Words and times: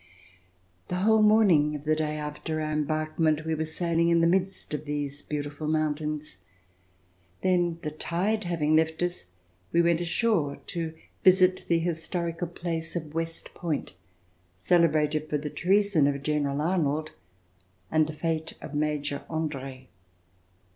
The 0.87 0.95
whole 0.95 1.21
morning 1.21 1.75
of 1.75 1.85
the 1.85 1.95
day 1.95 2.15
after 2.17 2.59
our 2.59 2.71
em 2.71 2.87
barkment, 2.87 3.45
we 3.45 3.53
were 3.53 3.65
sailing 3.65 4.09
in 4.09 4.19
the 4.19 4.25
midst 4.25 4.73
of 4.73 4.85
these 4.85 5.21
beautiful 5.21 5.67
mountains. 5.67 6.39
Then, 7.43 7.77
the 7.83 7.91
tide 7.91 8.45
having 8.45 8.75
left 8.75 9.03
us, 9.03 9.27
we 9.71 9.79
went 9.83 10.01
ashore 10.01 10.55
to 10.55 10.95
visit 11.23 11.65
the 11.67 11.77
historical 11.77 12.47
place 12.47 12.95
of 12.95 13.13
West 13.13 13.53
Point, 13.53 13.93
celebrated 14.57 15.29
for 15.29 15.37
the 15.37 15.51
treason 15.51 16.07
of 16.07 16.23
General 16.23 16.61
Arnold 16.63 17.11
and 17.91 18.07
the 18.07 18.13
fate 18.13 18.53
of 18.59 18.73
Major 18.73 19.23
Andre. 19.29 19.87